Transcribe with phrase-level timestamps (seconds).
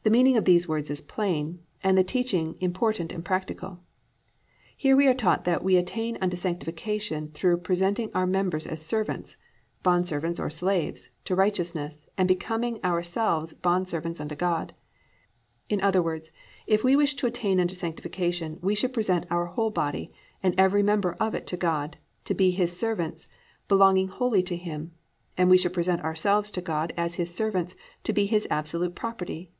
[0.00, 3.80] "+ The meaning of these words is plain, and the teaching important and practical.
[4.82, 9.36] We are here taught that _we attain unto sanctification through presenting our members as servants
[9.84, 14.70] (bondservants, or slaves) to righteousness and becoming ourselves bondservants unto God_.
[15.68, 16.32] In other words,
[16.66, 20.82] if we wish to attain unto sanctification we should present our whole body and every
[20.82, 23.28] member of it to God, to be His servants,
[23.68, 24.92] belonging wholly unto Him,
[25.36, 29.50] and we should present ourselves to God as His servants, to be His absolute property.